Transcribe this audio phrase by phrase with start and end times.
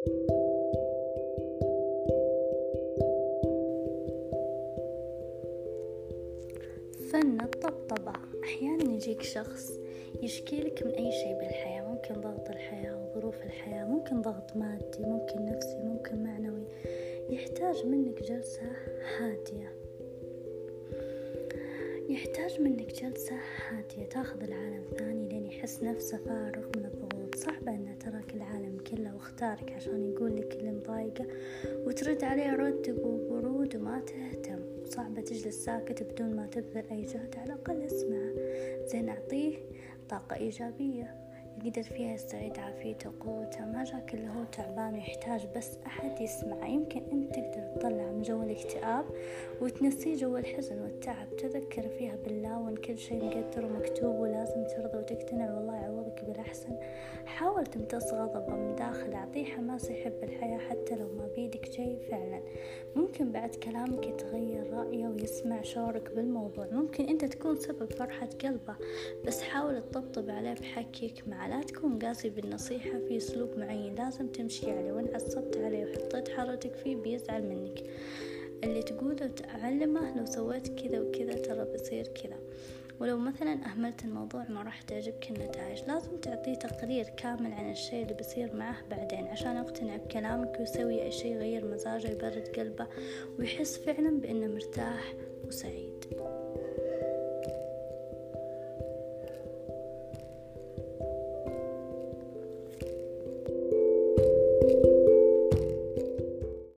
[0.00, 0.06] فن
[7.40, 8.12] الطبطبة
[8.44, 9.72] أحيانا يجيك شخص
[10.22, 11.82] يشكي لك من أي شيء بالحياة.
[11.82, 13.84] ممكن ضغط الحياة وظروف الحياة.
[13.84, 16.64] ممكن ضغط مادي ممكن نفسي ممكن معنوي.
[17.30, 18.72] يحتاج منك جلسة
[19.18, 19.72] هادية.
[22.08, 23.36] يحتاج منك جلسة
[23.68, 24.04] هادية.
[24.04, 26.89] تاخذ العالم ثاني لين يحس نفسه فارغ من
[27.30, 31.26] الضغوط صعب أن ترك العالم كله واختارك عشان يقول لك اللي مضايقه
[31.86, 34.58] وترد عليه رد وبرود وما تهتم.
[34.84, 38.32] صعبة تجلس ساكت بدون ما تبذل أي جهد على الأقل اسمعه
[38.86, 39.56] زين أعطيه
[40.08, 41.16] طاقة إيجابية.
[41.64, 43.66] يقدر فيها يستعيد عافيته وقوته.
[43.66, 48.42] ما جاك إلا هو تعبان ويحتاج بس أحد يسمعه يمكن أنت تقدر تطلع من جو
[48.42, 49.04] الاكتئاب
[49.60, 51.36] وتنسيه جو الحزن والتعب.
[51.36, 55.54] تذكر فيها بالله وإن كل شيء مقدر ومكتوب ولازم ترضى وتقتنع.
[55.56, 56.76] والله يعوضك بالأحسن.
[57.40, 62.42] حاول تمتص غضبه من داخل أعطيه حماس يحب الحياة حتى لو ما بيدك شيء فعلا.
[62.96, 66.66] ممكن بعد كلامك يتغير رأيه ويسمع شعورك بالموضوع.
[66.72, 68.76] ممكن أنت تكون سبب فرحة قلبه
[69.24, 74.70] بس حاول تطبطب عليه بحكيك مع لا تكون قاسي بالنصيحة في أسلوب معين لازم تمشي
[74.70, 74.92] عليه.
[74.92, 77.84] وإن عصبت عليه وحطيت حرتك فيه بيزعل منك.
[78.64, 82.36] اللي تقوله تعلمه لو سويت كذا وكذا ترى بصير كذا.
[83.00, 85.82] ولو مثلا أهملت الموضوع ما راح تعجبك النتائج.
[85.88, 91.10] لازم تعطيه تقرير كامل عن الشيء اللي بيصير معه بعدين عشان يقتنع بكلامك ويسوي أي
[91.10, 92.86] شيء يغير مزاجه يبرد قلبه
[93.38, 95.14] ويحس فعلا بأنه مرتاح
[95.46, 95.89] وسعيد.